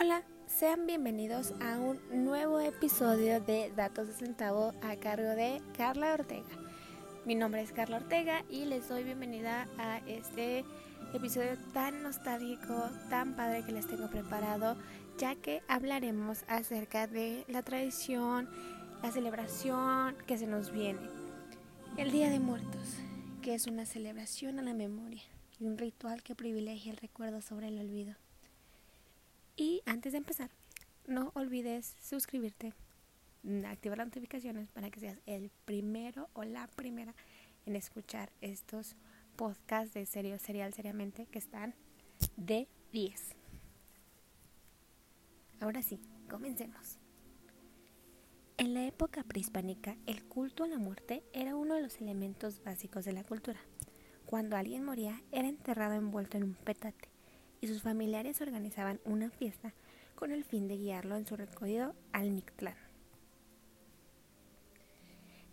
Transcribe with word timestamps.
Hola, 0.00 0.22
sean 0.46 0.86
bienvenidos 0.86 1.52
a 1.60 1.76
un 1.80 1.98
nuevo 2.24 2.60
episodio 2.60 3.40
de 3.40 3.72
Datos 3.74 4.06
de 4.06 4.14
Centavo 4.14 4.72
a 4.80 4.94
cargo 4.94 5.30
de 5.30 5.60
Carla 5.76 6.14
Ortega. 6.14 6.46
Mi 7.24 7.34
nombre 7.34 7.62
es 7.62 7.72
Carla 7.72 7.96
Ortega 7.96 8.44
y 8.48 8.66
les 8.66 8.88
doy 8.88 9.02
bienvenida 9.02 9.66
a 9.76 9.98
este 10.06 10.64
episodio 11.12 11.58
tan 11.72 12.04
nostálgico, 12.04 12.90
tan 13.10 13.34
padre 13.34 13.64
que 13.64 13.72
les 13.72 13.88
tengo 13.88 14.08
preparado, 14.08 14.76
ya 15.18 15.34
que 15.34 15.62
hablaremos 15.66 16.44
acerca 16.46 17.08
de 17.08 17.44
la 17.48 17.64
tradición, 17.64 18.48
la 19.02 19.10
celebración 19.10 20.14
que 20.28 20.38
se 20.38 20.46
nos 20.46 20.70
viene. 20.70 21.00
El 21.96 22.12
Día 22.12 22.30
de 22.30 22.38
Muertos, 22.38 22.98
que 23.42 23.54
es 23.54 23.66
una 23.66 23.84
celebración 23.84 24.60
a 24.60 24.62
la 24.62 24.74
memoria 24.74 25.24
y 25.58 25.66
un 25.66 25.76
ritual 25.76 26.22
que 26.22 26.36
privilegia 26.36 26.92
el 26.92 26.98
recuerdo 26.98 27.42
sobre 27.42 27.66
el 27.66 27.80
olvido. 27.80 28.14
Y 29.58 29.82
antes 29.86 30.12
de 30.12 30.18
empezar, 30.18 30.50
no 31.08 31.32
olvides 31.34 31.96
suscribirte, 32.00 32.74
activar 33.66 33.98
las 33.98 34.06
notificaciones 34.06 34.70
para 34.70 34.88
que 34.88 35.00
seas 35.00 35.18
el 35.26 35.50
primero 35.64 36.28
o 36.34 36.44
la 36.44 36.68
primera 36.68 37.12
en 37.66 37.74
escuchar 37.74 38.30
estos 38.40 38.94
podcasts 39.34 39.94
de 39.94 40.06
serio, 40.06 40.38
serial, 40.38 40.72
seriamente 40.74 41.26
que 41.26 41.40
están 41.40 41.74
de 42.36 42.68
10. 42.92 43.34
Ahora 45.58 45.82
sí, 45.82 46.00
comencemos. 46.30 47.00
En 48.58 48.74
la 48.74 48.86
época 48.86 49.24
prehispánica, 49.24 49.96
el 50.06 50.22
culto 50.22 50.62
a 50.62 50.68
la 50.68 50.78
muerte 50.78 51.24
era 51.32 51.56
uno 51.56 51.74
de 51.74 51.82
los 51.82 52.00
elementos 52.00 52.62
básicos 52.62 53.04
de 53.04 53.12
la 53.12 53.24
cultura. 53.24 53.58
Cuando 54.24 54.56
alguien 54.56 54.84
moría, 54.84 55.20
era 55.32 55.48
enterrado 55.48 55.94
envuelto 55.94 56.36
en 56.36 56.44
un 56.44 56.54
petate 56.54 57.08
y 57.60 57.66
sus 57.66 57.82
familiares 57.82 58.40
organizaban 58.40 59.00
una 59.04 59.30
fiesta 59.30 59.74
con 60.14 60.32
el 60.32 60.44
fin 60.44 60.68
de 60.68 60.76
guiarlo 60.76 61.16
en 61.16 61.26
su 61.26 61.36
recorrido 61.36 61.94
al 62.12 62.30
Mictlán. 62.30 62.76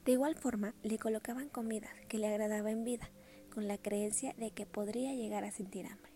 De 0.06 0.12
igual 0.12 0.36
forma, 0.36 0.76
le 0.84 1.00
colocaban 1.00 1.50
comida 1.50 1.90
que 2.08 2.20
le 2.20 2.28
agradaba 2.28 2.70
en 2.70 2.84
vida, 2.84 3.10
con 3.52 3.68
la 3.68 3.78
creencia 3.78 4.34
de 4.38 4.52
que 4.52 4.66
podría 4.66 5.14
llegar 5.14 5.44
a 5.44 5.52
sentir 5.52 5.88
hambre. 5.88 6.12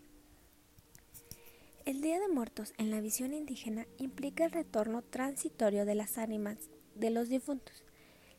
El 1.86 2.02
Día 2.02 2.20
de 2.20 2.28
Muertos 2.28 2.74
en 2.78 2.92
la 2.92 3.02
visión 3.02 3.34
indígena 3.34 3.88
implica 3.98 4.46
el 4.46 4.52
retorno 4.52 5.02
transitorio 5.02 5.86
de 5.86 5.96
las 5.96 6.20
ánimas 6.20 6.58
de 6.94 7.10
los 7.10 7.30
difuntos, 7.30 7.84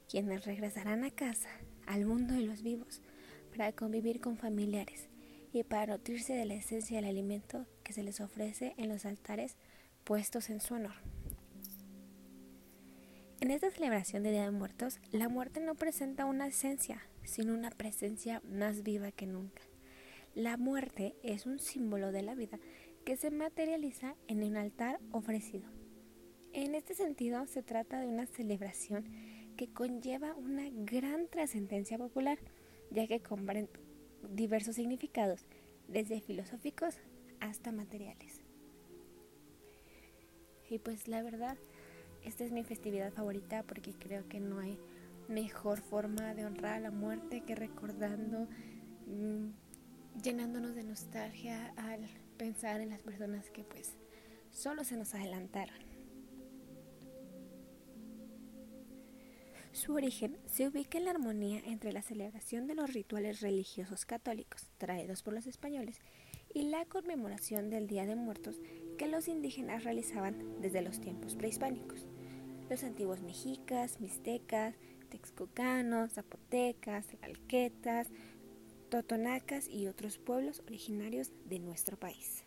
quienes 0.09 0.45
regresarán 0.45 1.03
a 1.03 1.11
casa, 1.11 1.49
al 1.87 2.07
mundo 2.07 2.35
de 2.35 2.43
los 2.43 2.63
vivos, 2.63 3.03
para 3.51 3.73
convivir 3.73 4.21
con 4.21 4.37
familiares, 4.37 5.10
y 5.53 5.65
para 5.65 5.95
nutrirse 5.97 6.35
de 6.35 6.45
la 6.45 6.55
esencia 6.55 6.97
del 6.97 7.09
alimento 7.09 7.67
que 7.83 7.93
se 7.93 8.03
les 8.03 8.21
ofrece 8.21 8.75
en 8.77 8.89
los 8.89 9.05
altares 9.05 9.57
puestos 10.05 10.51
en 10.51 10.61
su 10.61 10.75
honor. 10.75 10.95
En 13.41 13.51
esta 13.51 13.71
celebración 13.71 14.23
de 14.23 14.33
Día 14.33 14.45
de 14.45 14.51
Muertos, 14.51 15.01
la 15.13 15.29
muerte 15.29 15.61
no 15.61 15.75
presenta 15.75 16.27
una 16.27 16.47
esencia, 16.47 17.03
sino 17.25 17.55
una 17.55 17.71
presencia 17.71 18.43
más 18.45 18.83
viva 18.83 19.13
que 19.13 19.27
nunca. 19.27 19.63
La 20.35 20.57
muerte 20.57 21.17
es 21.23 21.47
un 21.47 21.59
símbolo 21.59 22.13
de 22.13 22.23
la 22.23 22.35
vida 22.35 22.61
que 23.05 23.17
se 23.17 23.31
materializa 23.31 24.15
en 24.29 24.45
un 24.45 24.57
altar 24.57 25.01
ofrecido. 25.11 25.69
En 26.53 26.75
este 26.75 26.95
sentido, 26.95 27.47
se 27.47 27.63
trata 27.63 28.01
de 28.01 28.07
una 28.07 28.27
celebración 28.27 29.09
que 29.57 29.73
conlleva 29.73 30.35
una 30.35 30.69
gran 30.71 31.27
trascendencia 31.29 31.97
popular, 31.97 32.39
ya 32.91 33.07
que 33.07 33.21
diversos 34.29 34.77
significados, 34.77 35.47
desde 35.89 36.21
filosóficos 36.21 36.97
hasta 37.41 37.73
materiales. 37.73 38.41
Y 40.69 40.79
pues 40.79 41.09
la 41.09 41.23
verdad, 41.23 41.57
esta 42.23 42.45
es 42.45 42.53
mi 42.53 42.63
festividad 42.63 43.13
favorita 43.13 43.65
porque 43.65 43.93
creo 43.93 44.29
que 44.29 44.41
no 44.41 44.61
hay 44.61 44.79
mejor 45.29 45.81
forma 45.81 46.35
de 46.35 46.45
honrar 46.45 46.81
la 46.81 46.91
muerte 46.91 47.43
que 47.43 47.55
recordando, 47.55 48.47
mm, 49.07 49.51
llenándonos 50.23 50.75
de 50.75 50.85
nostalgia 50.85 51.73
al 51.77 52.09
pensar 52.37 52.81
en 52.81 52.91
las 52.91 53.01
personas 53.03 53.51
que 53.51 53.65
pues 53.65 53.97
solo 54.51 54.85
se 54.85 54.97
nos 54.97 55.15
adelantaron. 55.15 55.90
Su 59.81 59.95
origen 59.95 60.37
se 60.45 60.69
ubica 60.69 60.99
en 60.99 61.07
la 61.07 61.13
armonía 61.13 61.63
entre 61.65 61.95
la 61.95 62.03
celebración 62.03 62.67
de 62.67 62.75
los 62.75 62.93
rituales 62.93 63.41
religiosos 63.41 64.05
católicos 64.05 64.67
traídos 64.77 65.23
por 65.23 65.33
los 65.33 65.47
españoles 65.47 66.01
y 66.53 66.65
la 66.65 66.85
conmemoración 66.85 67.71
del 67.71 67.87
Día 67.87 68.05
de 68.05 68.15
Muertos 68.15 68.61
que 68.99 69.09
los 69.09 69.27
indígenas 69.27 69.85
realizaban 69.85 70.61
desde 70.61 70.83
los 70.83 71.01
tiempos 71.01 71.35
prehispánicos. 71.35 72.05
Los 72.69 72.85
antiguos 72.85 73.23
mexicas, 73.23 74.03
mixtecas, 74.03 74.75
texcocanos, 75.09 76.13
zapotecas, 76.13 77.07
alquetas, 77.23 78.09
totonacas 78.91 79.67
y 79.67 79.87
otros 79.87 80.19
pueblos 80.19 80.61
originarios 80.67 81.33
de 81.47 81.59
nuestro 81.59 81.99
país. 81.99 82.45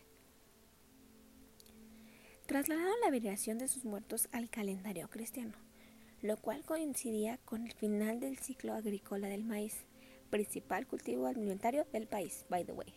Trasladaron 2.46 3.00
la 3.02 3.10
veneración 3.10 3.58
de 3.58 3.66
sus 3.66 3.84
muertos 3.84 4.28
al 4.30 4.50
calendario 4.50 5.10
cristiano 5.10 5.73
lo 6.24 6.38
cual 6.38 6.64
coincidía 6.64 7.36
con 7.44 7.66
el 7.66 7.74
final 7.74 8.18
del 8.18 8.38
ciclo 8.38 8.72
agrícola 8.72 9.28
del 9.28 9.44
maíz, 9.44 9.84
principal 10.30 10.86
cultivo 10.86 11.26
alimentario 11.26 11.86
del 11.92 12.06
país, 12.06 12.46
by 12.48 12.64
the 12.64 12.72
way. 12.72 12.94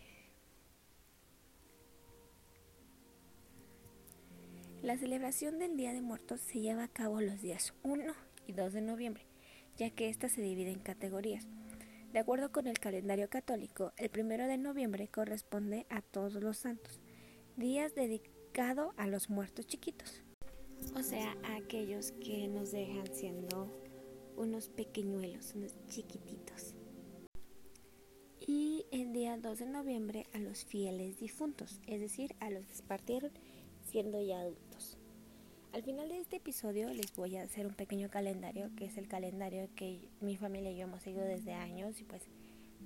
La 4.81 4.97
celebración 4.97 5.59
del 5.59 5.75
Día 5.75 5.91
de 5.91 5.99
Muertos 5.99 6.39
se 6.39 6.61
lleva 6.61 6.85
a 6.85 6.87
cabo 6.87 7.19
los 7.19 7.41
días 7.41 7.73
1 7.83 8.13
y 8.45 8.53
2 8.53 8.71
de 8.71 8.81
noviembre, 8.81 9.25
ya 9.75 9.89
que 9.89 10.07
ésta 10.07 10.29
se 10.29 10.41
divide 10.41 10.71
en 10.71 10.79
categorías. 10.79 11.49
De 12.13 12.19
acuerdo 12.19 12.53
con 12.53 12.65
el 12.65 12.79
calendario 12.79 13.29
católico, 13.29 13.91
el 13.97 14.09
1 14.17 14.47
de 14.47 14.57
noviembre 14.57 15.09
corresponde 15.09 15.85
a 15.89 16.01
todos 16.01 16.35
los 16.35 16.59
santos, 16.59 17.01
días 17.57 17.93
dedicado 17.93 18.93
a 18.95 19.05
los 19.05 19.29
muertos 19.29 19.67
chiquitos 19.67 20.23
o 20.95 21.03
sea, 21.03 21.35
a 21.43 21.55
aquellos 21.57 22.11
que 22.13 22.47
nos 22.47 22.71
dejan 22.71 23.07
siendo 23.13 23.71
unos 24.35 24.69
pequeñuelos, 24.69 25.53
unos 25.55 25.73
chiquititos. 25.87 26.75
Y 28.39 28.85
el 28.91 29.11
día 29.13 29.37
2 29.37 29.59
de 29.59 29.65
noviembre 29.65 30.25
a 30.33 30.39
los 30.39 30.63
fieles 30.63 31.19
difuntos, 31.19 31.81
es 31.87 31.99
decir, 31.99 32.35
a 32.39 32.49
los 32.49 32.65
que 32.65 32.83
partieron 32.87 33.31
siendo 33.91 34.21
ya 34.21 34.39
adultos. 34.39 34.97
Al 35.73 35.83
final 35.83 36.09
de 36.09 36.19
este 36.19 36.37
episodio 36.37 36.89
les 36.93 37.13
voy 37.15 37.35
a 37.35 37.43
hacer 37.43 37.67
un 37.67 37.73
pequeño 37.73 38.09
calendario, 38.09 38.71
que 38.75 38.85
es 38.85 38.97
el 38.97 39.07
calendario 39.07 39.69
que 39.75 39.99
mi 40.21 40.37
familia 40.37 40.71
y 40.71 40.77
yo 40.77 40.83
hemos 40.83 41.03
seguido 41.03 41.25
desde 41.25 41.53
años 41.53 41.99
y 41.99 42.03
pues 42.03 42.23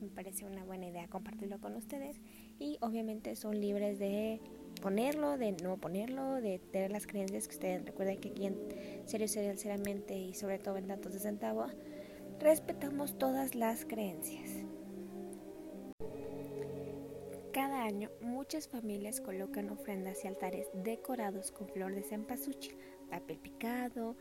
me 0.02 0.09
parece 0.09 0.46
una 0.46 0.63
buena 0.63 0.88
idea 0.88 1.08
compartirlo 1.08 1.59
con 1.59 1.75
ustedes 1.75 2.18
y 2.59 2.78
obviamente 2.81 3.35
son 3.35 3.62
libres 3.62 4.00
de 4.00 4.41
ponerlo, 4.82 5.38
de 5.38 5.52
no 5.52 5.78
ponerlo, 5.78 6.42
de 6.42 6.59
tener 6.59 6.92
las 6.92 7.08
creencias 7.08 7.48
que 7.48 7.56
ustedes 7.56 7.86
recuerden 7.86 8.20
que 8.20 8.30
aquí 8.30 8.46
en 8.46 8.58
Serio 9.06 9.28
Serial 9.28 9.58
Seriamente 9.58 10.18
y 10.18 10.34
sobre 10.34 10.59
todo 10.59 10.78
en 10.78 10.88
Datos 10.88 11.14
de 11.14 11.20
Centavo 11.20 11.68
respetamos 12.40 13.18
todas 13.18 13.56
las 13.56 13.86
creencias. 13.86 14.50
Cada 17.54 17.84
año 17.84 18.09
muchas 18.22 18.70
familias 18.70 19.20
colocan 19.20 19.70
ofrendas 19.70 20.24
y 20.24 20.28
altares 20.28 20.68
decorados 20.74 21.52
con 21.52 21.68
flor 21.68 21.94
de 21.94 22.02
cempasúchil, 22.02 22.78
papel 23.09 23.40
picado, 23.40 24.16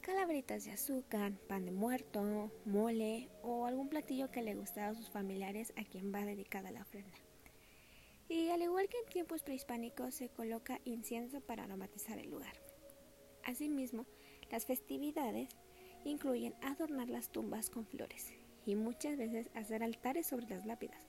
calabritas 0.00 0.64
de 0.64 0.70
azúcar, 0.70 1.32
pan 1.48 1.64
de 1.64 1.72
muerto, 1.72 2.52
mole 2.64 3.28
o 3.42 3.66
algún 3.66 3.88
platillo 3.88 4.30
que 4.30 4.42
le 4.42 4.54
guste 4.54 4.80
a 4.80 4.94
sus 4.94 5.10
familiares 5.10 5.72
a 5.76 5.84
quien 5.84 6.14
va 6.14 6.24
dedicada 6.24 6.70
la 6.70 6.82
ofrenda. 6.82 7.18
Y 8.28 8.50
al 8.50 8.62
igual 8.62 8.88
que 8.88 8.98
en 8.98 9.06
tiempos 9.06 9.42
prehispánicos 9.42 10.14
se 10.14 10.28
coloca 10.28 10.80
incienso 10.84 11.40
para 11.40 11.64
aromatizar 11.64 12.18
el 12.18 12.30
lugar. 12.30 12.52
Asimismo, 13.44 14.04
las 14.50 14.66
festividades 14.66 15.48
incluyen 16.04 16.54
adornar 16.62 17.08
las 17.08 17.30
tumbas 17.30 17.70
con 17.70 17.86
flores 17.86 18.32
y 18.66 18.74
muchas 18.74 19.16
veces 19.16 19.48
hacer 19.54 19.82
altares 19.82 20.26
sobre 20.26 20.48
las 20.48 20.66
lápidas, 20.66 21.06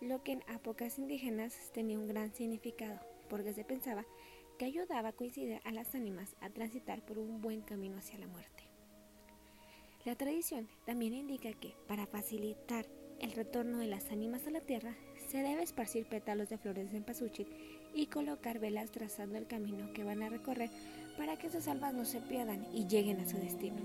lo 0.00 0.22
que 0.22 0.32
en 0.32 0.42
épocas 0.48 0.98
indígenas 0.98 1.72
tenía 1.72 1.98
un 1.98 2.06
gran 2.06 2.32
significado, 2.32 3.00
porque 3.28 3.52
se 3.52 3.64
pensaba 3.64 4.04
que 4.58 4.64
ayudaba 4.64 5.08
a 5.08 5.12
coincidir 5.12 5.60
a 5.64 5.72
las 5.72 5.94
ánimas 5.94 6.36
a 6.40 6.50
transitar 6.50 7.04
por 7.04 7.18
un 7.18 7.40
buen 7.40 7.62
camino 7.62 7.98
hacia 7.98 8.18
la 8.18 8.28
muerte. 8.28 8.64
La 10.04 10.16
tradición 10.16 10.68
también 10.84 11.14
indica 11.14 11.52
que 11.52 11.74
para 11.86 12.06
facilitar 12.06 12.86
el 13.20 13.32
retorno 13.32 13.78
de 13.78 13.86
las 13.86 14.10
ánimas 14.10 14.46
a 14.46 14.50
la 14.50 14.60
tierra, 14.60 14.96
se 15.32 15.38
debe 15.38 15.62
esparcir 15.62 16.04
pétalos 16.04 16.50
de 16.50 16.58
flores 16.58 16.84
de 16.84 16.92
cempasúchil 16.92 17.48
y 17.94 18.06
colocar 18.06 18.58
velas 18.58 18.90
trazando 18.90 19.38
el 19.38 19.46
camino 19.46 19.92
que 19.94 20.04
van 20.04 20.22
a 20.22 20.28
recorrer 20.28 20.70
para 21.16 21.38
que 21.38 21.50
sus 21.50 21.66
almas 21.68 21.94
no 21.94 22.04
se 22.04 22.20
pierdan 22.20 22.66
y 22.72 22.86
lleguen 22.86 23.18
a 23.18 23.26
su 23.28 23.38
destino. 23.38 23.78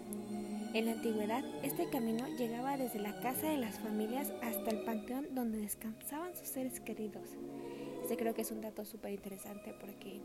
En 0.74 0.86
la 0.86 0.92
antigüedad, 0.92 1.44
este 1.64 1.90
camino 1.90 2.28
llegaba 2.38 2.78
desde 2.78 3.00
la 3.00 3.20
casa 3.22 3.50
de 3.50 3.58
las 3.58 3.80
familias 3.80 4.32
hasta 4.44 4.72
el 4.72 4.84
panteón 4.84 5.34
donde 5.34 5.60
descansaban 5.60 6.36
sus 6.36 6.50
seres 6.50 6.80
queridos. 6.82 7.30
Este 8.04 8.18
creo 8.18 8.36
que 8.36 8.42
es 8.42 8.52
un 8.52 8.62
dato 8.62 8.86
súper 8.86 9.14
interesante 9.14 9.74
porque 9.80 10.22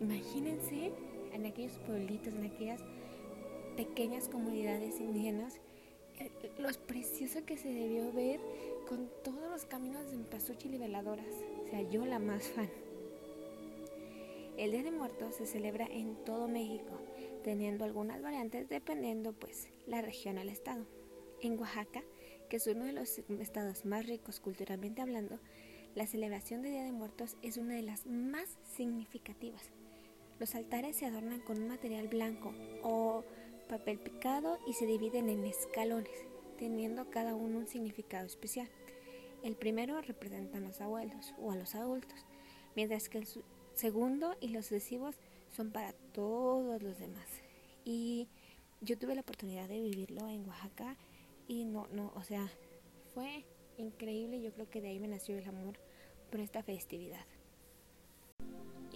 Imagínense 0.00 0.92
en 1.32 1.46
aquellos 1.46 1.78
pueblitos, 1.78 2.32
en 2.34 2.44
aquellas 2.44 2.80
pequeñas 3.76 4.28
comunidades 4.28 5.00
indígenas, 5.00 5.60
eh, 6.18 6.30
lo 6.58 6.68
precioso 6.86 7.44
que 7.44 7.56
se 7.56 7.68
debió 7.68 8.12
ver 8.12 8.40
con 8.88 9.08
todos 9.22 9.50
los 9.50 9.64
caminos 9.64 10.10
de 10.10 10.18
Pasuchil 10.24 10.74
y 10.74 10.78
veladoras. 10.78 11.26
O 11.64 11.70
sea, 11.70 11.82
yo 11.82 12.04
la 12.06 12.18
más 12.18 12.48
fan. 12.48 12.68
El 14.56 14.72
Día 14.72 14.82
de 14.82 14.90
Muertos 14.90 15.36
se 15.36 15.46
celebra 15.46 15.86
en 15.86 16.16
todo 16.24 16.48
México, 16.48 16.98
teniendo 17.44 17.84
algunas 17.84 18.20
variantes 18.22 18.68
dependiendo 18.68 19.32
pues 19.32 19.68
la 19.86 20.02
región 20.02 20.38
o 20.38 20.40
el 20.40 20.48
estado. 20.48 20.84
En 21.40 21.58
Oaxaca, 21.60 22.02
que 22.48 22.56
es 22.56 22.66
uno 22.66 22.84
de 22.84 22.92
los 22.92 23.18
estados 23.40 23.84
más 23.84 24.06
ricos 24.06 24.40
culturalmente 24.40 25.00
hablando, 25.00 25.38
la 25.94 26.06
celebración 26.06 26.62
de 26.62 26.70
Día 26.70 26.82
de 26.82 26.92
Muertos 26.92 27.36
es 27.42 27.56
una 27.56 27.74
de 27.74 27.82
las 27.82 28.06
más 28.06 28.58
significativas. 28.76 29.70
Los 30.38 30.54
altares 30.54 30.96
se 30.96 31.06
adornan 31.06 31.40
con 31.40 31.62
un 31.62 31.68
material 31.68 32.08
blanco 32.08 32.52
o 32.82 33.24
papel 33.68 33.98
picado 33.98 34.58
y 34.66 34.72
se 34.72 34.86
dividen 34.86 35.28
en 35.28 35.44
escalones, 35.44 36.26
teniendo 36.58 37.10
cada 37.10 37.34
uno 37.34 37.58
un 37.58 37.68
significado 37.68 38.26
especial. 38.26 38.68
El 39.44 39.54
primero 39.54 40.00
representa 40.00 40.58
a 40.58 40.60
los 40.60 40.80
abuelos 40.80 41.34
o 41.38 41.52
a 41.52 41.56
los 41.56 41.74
adultos, 41.76 42.26
mientras 42.74 43.08
que 43.08 43.18
el 43.18 43.28
segundo 43.74 44.36
y 44.40 44.48
los 44.48 44.66
sucesivos 44.66 45.14
son 45.54 45.70
para 45.70 45.92
todos 46.12 46.82
los 46.82 46.98
demás. 46.98 47.28
Y 47.84 48.28
yo 48.80 48.98
tuve 48.98 49.14
la 49.14 49.20
oportunidad 49.20 49.68
de 49.68 49.80
vivirlo 49.80 50.28
en 50.28 50.48
Oaxaca 50.48 50.96
y 51.46 51.64
no, 51.64 51.86
no, 51.92 52.12
o 52.16 52.22
sea, 52.22 52.50
fue 53.14 53.44
increíble. 53.76 54.42
Yo 54.42 54.52
creo 54.52 54.68
que 54.68 54.80
de 54.80 54.88
ahí 54.88 54.98
me 54.98 55.08
nació 55.08 55.38
el 55.38 55.48
amor 55.48 55.78
por 56.30 56.40
esta 56.40 56.62
festividad. 56.62 57.24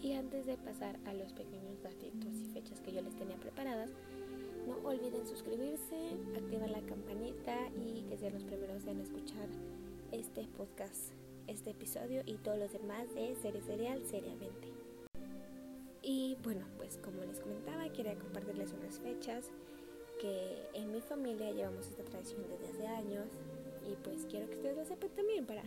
Y 0.02 0.14
antes 0.14 0.46
de 0.46 0.56
pasar 0.56 0.98
a 1.06 1.14
los 1.14 1.32
pequeños 1.32 1.80
datitos 1.82 2.34
y 2.34 2.52
fechas 2.52 2.80
que 2.80 2.92
yo 2.92 3.02
les 3.02 3.14
tenía 3.16 3.36
preparadas, 3.36 3.90
no 4.66 4.76
olviden 4.88 5.26
suscribirse, 5.26 5.96
activar 6.36 6.70
la 6.70 6.80
campanita 6.82 7.68
y 7.76 8.02
que 8.08 8.16
sean 8.16 8.34
los 8.34 8.44
primeros 8.44 8.86
en 8.86 9.00
escuchar 9.00 9.48
este 10.12 10.46
podcast, 10.56 11.12
este 11.46 11.70
episodio 11.70 12.22
y 12.26 12.34
todos 12.34 12.58
los 12.58 12.72
demás 12.72 13.12
de 13.14 13.34
Serie 13.36 13.62
Serial 13.62 14.02
seriamente. 14.04 14.68
Y 16.02 16.36
bueno, 16.42 16.66
pues 16.78 16.98
como 16.98 17.22
les 17.24 17.38
comentaba, 17.40 17.88
quería 17.92 18.18
compartirles 18.18 18.72
unas 18.72 18.98
fechas 18.98 19.50
que 20.20 20.62
en 20.74 20.92
mi 20.92 21.00
familia 21.00 21.50
llevamos 21.52 21.86
esta 21.88 22.04
tradición 22.04 22.42
desde 22.48 22.68
hace 22.68 22.86
años 22.86 23.26
y 23.90 23.96
pues 23.96 24.26
quiero 24.28 24.48
que 24.48 24.56
ustedes 24.56 24.76
lo 24.76 24.84
sepan 24.84 25.10
también 25.10 25.46
para 25.46 25.62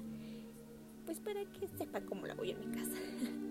pues 1.05 1.19
para 1.19 1.45
que 1.45 1.67
sepan 1.67 2.05
cómo 2.05 2.25
lo 2.25 2.33
hago 2.33 2.43
yo 2.43 2.53
en 2.53 2.69
mi 2.71 2.77
casa. 2.77 2.95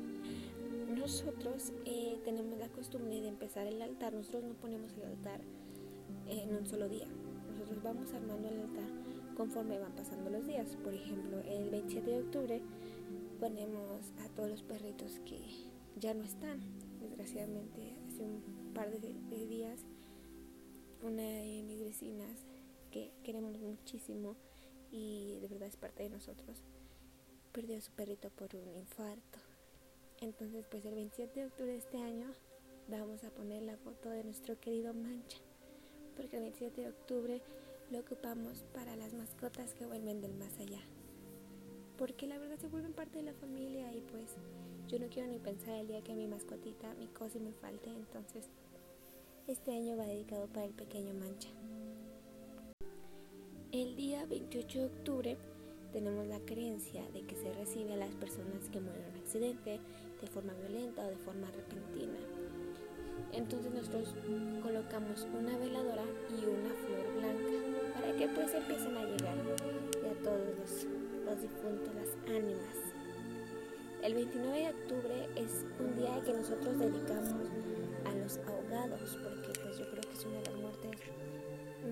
Nosotros 1.05 1.71
eh, 1.85 2.19
tenemos 2.25 2.59
la 2.59 2.69
costumbre 2.69 3.21
de 3.21 3.29
empezar 3.29 3.67
el 3.67 3.83
altar, 3.83 4.15
nosotros 4.15 4.43
no 4.43 4.55
ponemos 4.55 4.91
el 4.95 5.03
altar 5.03 5.39
en 6.27 6.57
un 6.57 6.65
solo 6.65 6.89
día, 6.89 7.07
nosotros 7.53 7.83
vamos 7.83 8.11
armando 8.15 8.49
el 8.49 8.59
altar 8.59 8.89
conforme 9.37 9.79
van 9.79 9.93
pasando 9.93 10.31
los 10.31 10.47
días. 10.47 10.67
Por 10.83 10.95
ejemplo, 10.95 11.41
el 11.41 11.69
27 11.69 12.11
de 12.11 12.21
octubre 12.21 12.63
ponemos 13.39 14.13
a 14.25 14.31
todos 14.31 14.49
los 14.49 14.63
perritos 14.63 15.21
que 15.27 15.43
ya 16.01 16.15
no 16.15 16.25
están. 16.25 16.61
Desgraciadamente, 17.03 17.93
hace 18.09 18.23
un 18.23 18.73
par 18.73 18.91
de, 18.91 19.47
días, 19.47 19.81
una 21.03 21.23
de 21.23 21.65
mis 21.67 21.81
vecinas 21.81 22.47
que 22.91 23.13
queremos 23.23 23.59
muchísimo 23.59 24.37
y 24.91 25.39
de 25.43 25.49
verdad 25.49 25.69
es 25.69 25.77
parte 25.77 26.05
de 26.05 26.09
nosotros, 26.09 26.63
perdió 27.53 27.77
a 27.77 27.83
su 27.83 27.93
perrito 27.93 28.31
por 28.31 28.57
un 28.57 28.75
infarto. 28.75 29.54
Entonces, 30.21 30.65
pues 30.71 30.85
el 30.85 30.95
27 30.95 31.41
de 31.41 31.47
octubre 31.47 31.73
de 31.73 31.79
este 31.79 31.99
año 31.99 32.33
vamos 32.89 33.25
a 33.25 33.31
poner 33.31 33.63
la 33.63 33.77
foto 33.77 34.11
de 34.11 34.25
nuestro 34.25 34.59
querido 34.61 34.95
Mancha, 34.95 35.39
porque 36.17 36.37
el 36.37 36.43
27 36.43 36.81
de 36.81 36.89
octubre 36.89 37.43
lo 37.91 38.01
ocupamos 38.01 38.65
para 38.75 38.97
las 38.97 39.13
mascotas 39.13 39.75
que 39.75 39.87
vuelven 39.87 40.21
del 40.21 40.35
más 40.35 40.59
allá. 40.59 40.81
Porque 41.99 42.27
la 42.27 42.39
verdad 42.39 42.59
se 42.59 42.69
vuelven 42.69 42.93
parte 42.93 43.19
de 43.19 43.25
la 43.25 43.35
familia 43.35 43.93
y 43.93 44.01
pues 44.01 44.37
yo 44.89 44.99
no 44.99 45.09
quiero 45.09 45.29
ni 45.31 45.39
pensar 45.39 45.75
el 45.75 45.89
día 45.89 46.03
que 46.03 46.15
mi 46.15 46.27
mascotita, 46.27 46.95
mi 46.95 47.07
cosi 47.09 47.39
me 47.41 47.53
falte, 47.53 47.91
entonces 47.91 48.49
este 49.47 49.73
año 49.73 49.97
va 49.97 50.07
dedicado 50.07 50.47
para 50.49 50.67
el 50.67 50.73
pequeño 50.73 51.15
Mancha. 51.15 51.51
El 53.73 53.97
día 53.97 54.25
28 54.27 54.79
de 54.79 54.87
octubre 54.87 55.37
tenemos 55.95 56.27
la 56.27 56.41
creencia 56.41 57.09
de 57.13 57.23
que 57.23 57.37
se 57.37 57.53
recibe 57.53 57.93
a 57.93 57.97
las 57.97 58.13
personas 58.17 58.69
que 58.73 58.81
mueren 58.81 59.05
en 59.05 59.13
un 59.13 59.17
accidente 59.21 59.79
de 60.21 60.27
forma 60.27 60.53
violenta 60.55 61.07
o 61.07 61.09
de 61.09 61.17
forma 61.19 61.47
repentina. 61.53 62.19
Entonces 63.33 63.73
nosotros 63.73 64.13
colocamos 64.61 65.25
una 65.39 65.57
veladora 65.57 66.03
y 66.31 66.45
una 66.47 66.75
flor 66.83 67.07
blanca 67.15 67.95
para 67.95 68.13
que 68.17 68.27
pues 68.27 68.53
empiecen 68.55 68.97
a 68.97 69.05
llegar 69.05 69.39
a 69.39 70.25
todos 70.25 70.43
los, 70.59 70.85
los 71.27 71.41
difuntos, 71.41 71.95
las 71.95 72.11
ánimas. 72.27 72.77
El 74.03 74.15
29 74.15 74.59
de 74.59 74.71
octubre 74.71 75.29
es 75.37 75.65
un 75.79 75.95
día 75.95 76.21
que 76.25 76.33
nosotros 76.33 76.77
dedicamos 76.77 77.49
a 78.05 78.15
los 78.17 78.39
ahogados, 78.39 79.17
porque 79.23 79.54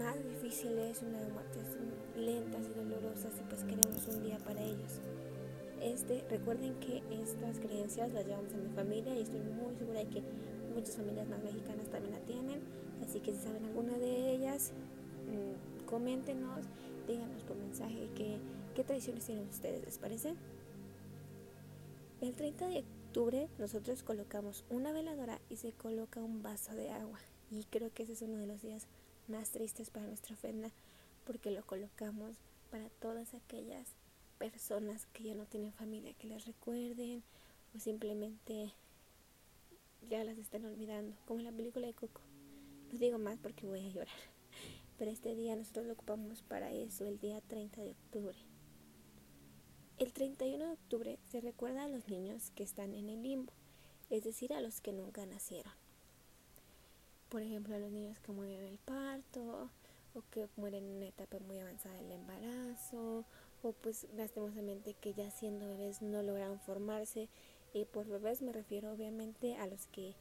más 0.02 0.16
difíciles, 0.25 1.00
una 1.02 1.19
de 1.19 1.25
las 1.25 1.32
muertes 1.32 1.66
lentas 2.16 2.66
y 2.66 2.75
dolorosas 2.75 3.32
y 3.38 3.44
pues 3.49 3.62
queremos 3.62 4.06
un 4.08 4.22
día 4.22 4.38
para 4.38 4.60
ellos. 4.60 5.00
Este, 5.81 6.25
recuerden 6.28 6.75
que 6.81 7.02
estas 7.10 7.58
creencias 7.58 8.12
las 8.12 8.26
llevamos 8.26 8.52
en 8.52 8.64
mi 8.64 8.75
familia 8.75 9.16
y 9.16 9.22
estoy 9.22 9.40
muy 9.40 9.75
segura 9.76 10.00
de 10.00 10.08
que 10.08 10.22
muchas 10.75 10.96
familias 10.96 11.28
más 11.28 11.43
mexicanas 11.43 11.88
también 11.88 12.14
la 12.14 12.20
tienen, 12.20 12.60
así 13.04 13.20
que 13.20 13.32
si 13.32 13.38
saben 13.38 13.64
alguna 13.64 13.99
de 13.99 14.34
ellas, 14.34 14.72
mmm, 15.26 15.87
coméntenos, 15.87 16.66
díganos 17.06 17.43
por 17.44 17.56
mensaje 17.56 18.08
qué, 18.14 18.38
qué 18.75 18.84
tradiciones 18.84 19.25
tienen 19.25 19.48
ustedes, 19.48 19.84
¿les 19.84 19.98
parece? 19.98 20.34
El 22.20 22.34
30 22.34 22.69
de 22.69 22.84
octubre 23.06 23.48
nosotros 23.58 24.02
colocamos 24.02 24.64
una 24.70 24.93
veladora 24.93 25.40
y 25.48 25.56
se 25.56 25.72
coloca 25.72 26.20
un 26.20 26.43
vaso 26.43 26.75
de 26.75 26.90
agua 26.90 27.19
y 27.50 27.64
creo 27.64 27.93
que 27.93 28.05
ese 28.05 28.12
es 28.12 28.22
uno 28.22 28.38
de 28.38 28.46
los 28.46 28.62
días 28.62 28.87
más 29.28 29.50
tristes 29.50 29.90
para 29.90 30.06
nuestra 30.06 30.34
ofrenda 30.34 30.70
porque 31.26 31.50
lo 31.50 31.64
colocamos 31.64 32.36
para 32.70 32.88
todas 33.00 33.34
aquellas 33.34 33.86
personas 34.38 35.06
que 35.12 35.24
ya 35.24 35.34
no 35.34 35.46
tienen 35.46 35.72
familia 35.72 36.14
que 36.14 36.26
les 36.26 36.46
recuerden 36.46 37.22
o 37.74 37.78
simplemente 37.78 38.72
ya 40.08 40.24
las 40.24 40.38
están 40.38 40.64
olvidando, 40.64 41.16
como 41.26 41.41
en 41.41 41.46
la 41.46 41.52
película 41.52 41.86
de 41.86 41.94
Coco. 41.94 42.20
No 42.93 42.98
digo 42.98 43.19
más 43.19 43.38
porque 43.38 43.67
voy 43.67 43.81
a 43.81 43.88
llorar. 43.88 44.17
Pero 44.98 45.10
este 45.10 45.34
día 45.34 45.56
nosotros 45.56 45.86
lo 45.86 45.93
ocupamos 45.94 46.43
para 46.43 46.72
eso, 46.72 47.06
el 47.06 47.19
día 47.19 47.41
30 47.41 47.82
de 47.82 47.91
octubre. 47.93 48.36
El 49.98 50.12
31 50.12 50.64
de 50.64 50.72
octubre 50.72 51.19
se 51.31 51.41
recuerda 51.41 51.84
a 51.84 51.88
los 51.88 52.08
niños 52.08 52.50
que 52.50 52.64
están 52.64 52.94
en 52.94 53.08
el 53.08 53.22
limbo, 53.22 53.52
es 54.10 54.24
decir, 54.24 54.52
a 54.52 54.60
los 54.60 54.81
que 54.81 54.93
nunca 54.93 55.24
nacieron. 55.26 55.72
Por 57.32 57.41
ejemplo, 57.41 57.74
a 57.74 57.79
los 57.79 57.91
niños 57.91 58.19
que 58.19 58.31
mueren 58.31 58.60
en 58.60 58.67
el 58.67 58.79
parto, 58.79 59.70
o 60.12 60.22
que 60.31 60.46
mueren 60.56 60.84
en 60.84 60.96
una 60.96 61.06
etapa 61.06 61.39
muy 61.39 61.58
avanzada 61.58 61.94
del 61.94 62.12
embarazo, 62.12 63.24
o 63.62 63.72
pues 63.72 64.06
lastimosamente 64.15 64.93
que 64.93 65.15
ya 65.15 65.31
siendo 65.31 65.67
bebés 65.67 66.03
no 66.03 66.22
lograron 66.22 66.60
formarse 66.60 67.31
y 67.72 67.86
por 67.86 68.06
bebés 68.06 68.43
me 68.43 68.53
refiero 68.53 68.93
obviamente 68.93 69.56
a 69.56 69.67
los 69.67 69.86
que 69.86 70.15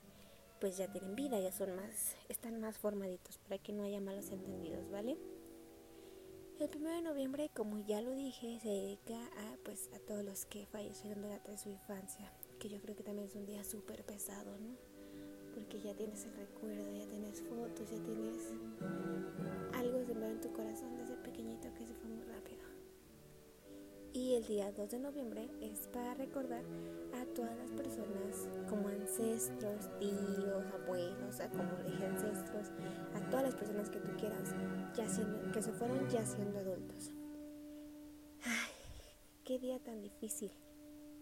pues 0.62 0.78
ya 0.78 0.88
tienen 0.88 1.16
vida, 1.16 1.38
ya 1.38 1.52
son 1.52 1.76
más, 1.76 2.16
están 2.30 2.62
más 2.62 2.78
formaditos 2.78 3.40
para 3.40 3.58
que 3.58 3.74
no 3.74 3.84
haya 3.84 4.00
malos 4.00 4.30
entendidos, 4.30 4.90
¿vale? 4.90 5.18
El 6.62 6.70
1 6.74 6.92
de 6.92 7.02
noviembre, 7.02 7.50
como 7.54 7.78
ya 7.80 8.02
lo 8.02 8.12
dije, 8.12 8.58
se 8.62 8.70
dedica 8.70 9.20
a 9.26 9.58
pues 9.66 9.90
a 9.94 10.00
todos 10.00 10.24
los 10.24 10.46
que 10.46 10.66
fallecieron 10.66 11.24
durante 11.24 11.58
su 11.58 11.68
infancia, 11.68 12.32
que 12.58 12.70
yo 12.70 12.80
creo 12.80 12.96
que 12.96 13.04
también 13.04 13.28
es 13.28 13.36
un 13.36 13.46
día 13.46 13.66
súper 13.66 14.06
pesado, 14.06 14.58
¿no? 14.60 14.78
Porque 15.54 15.80
ya 15.82 15.94
tienes 15.94 16.26
el 16.26 16.34
recuerdo, 16.34 16.92
ya 16.92 17.06
tienes 17.08 17.42
fotos, 17.42 17.90
ya 17.90 18.04
tienes 18.04 18.54
algo 19.74 20.06
sembrado 20.06 20.34
en 20.34 20.42
tu 20.42 20.52
corazón 20.54 20.96
desde 20.98 21.16
pequeñito 21.18 21.68
que 21.74 21.86
se 21.86 21.94
fue 21.94 22.10
muy 22.10 22.24
rápido. 22.24 22.62
Y 24.14 24.36
el 24.36 24.46
día 24.46 24.72
2 24.74 24.90
de 24.90 25.00
noviembre 25.00 25.50
es 25.62 25.88
para 25.88 26.14
recordar 26.16 26.64
a 27.14 27.26
todas 27.34 27.58
las 27.58 27.72
personas 27.72 28.50
como 28.70 28.90
ancestros, 28.90 29.90
tíos, 30.00 30.66
abuelos, 30.74 31.38
como 31.56 31.90
dije 31.90 32.06
ancestros, 32.06 32.68
a 33.16 33.30
todas 33.30 33.46
las 33.46 33.56
personas 33.56 33.90
que 33.90 34.00
tú 34.00 34.12
quieras, 34.18 34.54
ya 34.98 35.08
siendo, 35.08 35.50
que 35.54 35.62
se 35.62 35.72
fueron 35.72 36.10
ya 36.10 36.26
siendo 36.26 36.60
adultos. 36.60 37.12
Ay, 38.44 38.72
qué 39.46 39.58
día 39.60 39.80
tan 39.80 40.02
difícil, 40.02 40.52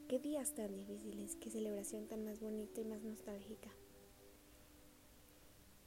qué 0.07 0.17
días 0.17 0.55
tan 0.55 0.75
difíciles, 0.75 1.35
qué 1.35 1.51
celebración 1.51 2.07
tan 2.07 2.25
más 2.25 2.39
bonita 2.39 2.81
y 2.81 2.85
más 2.85 3.03
nostálgica. 3.03 3.69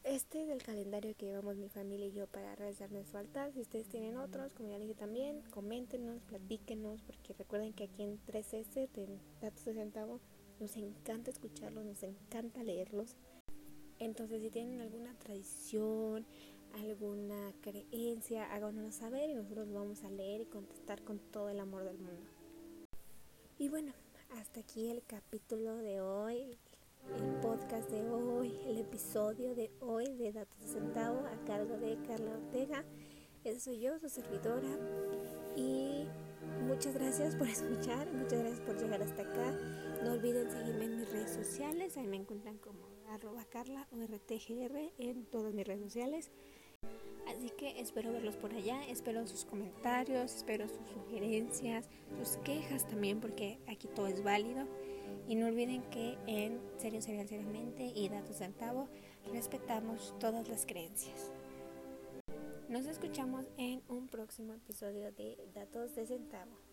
Este 0.05 0.43
es 0.43 0.49
el 0.49 0.61
calendario 0.65 1.15
que 1.17 1.27
llevamos 1.27 1.57
mi 1.57 1.69
familia 1.69 2.07
y 2.07 2.13
yo 2.13 2.27
para 2.27 2.57
realizar 2.57 2.91
nuestro 2.91 3.21
altar. 3.21 3.53
Si 3.53 3.61
ustedes 3.61 3.87
tienen 3.87 4.17
otros, 4.17 4.53
como 4.53 4.69
ya 4.69 4.79
dije 4.79 4.95
también, 4.95 5.43
coméntenos, 5.51 6.21
platíquenos, 6.23 7.01
porque 7.03 7.35
recuerden 7.35 7.73
que 7.73 7.85
aquí 7.85 8.03
en 8.03 8.19
3S, 8.27 8.91
de 8.91 9.21
datos 9.41 9.65
de 9.65 9.75
centavo, 9.75 10.21
nos 10.59 10.77
encanta 10.77 11.31
escucharlos, 11.31 11.85
nos 11.85 12.03
encanta 12.03 12.65
leerlos. 12.65 13.15
Entonces, 14.01 14.43
si 14.43 14.51
tienen 14.51 14.81
alguna 14.81 15.15
tradición, 15.21 16.27
alguna 16.73 17.53
creencia, 17.61 18.53
háganoslo 18.53 18.91
saber 18.91 19.31
y 19.31 19.35
nosotros 19.35 19.69
lo 19.69 19.75
vamos 19.75 20.03
a 20.03 20.11
leer 20.11 20.41
y 20.41 20.47
contestar 20.47 21.03
con 21.05 21.21
todo 21.21 21.49
el 21.49 21.61
amor 21.61 21.85
del 21.85 21.99
mundo. 21.99 22.29
Y 23.57 23.69
bueno, 23.69 23.93
hasta 24.31 24.61
aquí 24.61 24.91
el 24.91 25.05
capítulo 25.05 25.77
de 25.77 26.01
hoy, 26.01 26.59
podcast 27.73 27.91
de 27.91 28.11
hoy, 28.11 28.55
el 28.67 28.79
episodio 28.81 29.55
de 29.55 29.71
hoy 29.81 30.05
de 30.17 30.31
Datos 30.31 30.61
de 30.61 30.67
Centavo 30.67 31.21
a 31.21 31.45
cargo 31.47 31.79
de 31.79 31.97
Carla 32.07 32.33
Ortega. 32.33 32.85
Esa 33.45 33.61
soy 33.61 33.81
yo, 33.81 33.99
su 33.99 34.11
servidora. 34.11 34.69
Y 35.57 36.05
muchas 36.67 36.93
gracias 36.93 37.35
por 37.35 37.49
escuchar, 37.49 38.13
muchas 38.13 38.41
gracias 38.41 38.61
por 38.61 38.77
llegar 38.77 39.03
hasta 39.03 39.23
acá. 39.23 39.53
No 40.05 40.13
olviden 40.13 40.51
seguirme 40.51 40.85
en 40.85 40.99
mis 40.99 41.11
redes 41.11 41.31
sociales, 41.31 41.97
ahí 41.97 42.07
me 42.07 42.17
encuentran 42.17 42.59
como 42.59 42.81
arroba 43.09 43.43
carla 43.47 43.89
o 43.91 43.97
rtgr 43.97 44.93
en 44.99 45.25
todas 45.25 45.55
mis 45.55 45.67
redes 45.67 45.81
sociales. 45.81 46.31
Así 47.27 47.49
que 47.57 47.81
espero 47.81 48.13
verlos 48.13 48.37
por 48.37 48.53
allá, 48.53 48.87
espero 48.89 49.27
sus 49.27 49.47
comentarios, 49.47 50.35
espero 50.35 50.69
sus 50.69 50.87
sugerencias, 50.91 51.89
sus 52.19 52.37
quejas 52.39 52.87
también, 52.87 53.21
porque 53.21 53.61
aquí 53.67 53.89
todo 53.89 54.09
es 54.09 54.23
válido. 54.23 54.67
Y 55.29 55.35
no 55.35 55.47
olviden 55.47 55.83
que 55.91 56.19
en 56.27 56.61
Serio 56.79 57.01
Serial 57.01 57.29
Seriamente 57.29 57.93
y 57.95 58.09
Datos 58.09 58.39
Centavo 58.39 58.89
respetamos 59.33 60.15
todas 60.19 60.49
las 60.49 60.67
creencias. 60.67 61.31
Nos 62.69 62.87
escuchamos 62.87 63.47
en 63.59 63.83
un 63.89 64.09
próximo 64.09 64.55
episodio 64.55 65.13
de 65.13 65.37
Datos 65.55 65.95
de 65.95 66.07
Centavo. 66.07 66.72